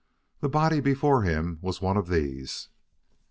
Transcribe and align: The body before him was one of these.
The 0.39 0.49
body 0.49 0.79
before 0.79 1.21
him 1.21 1.59
was 1.61 1.79
one 1.79 1.95
of 1.95 2.07
these. 2.07 2.69